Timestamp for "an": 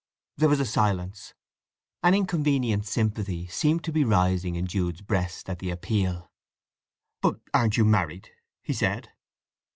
2.01-2.15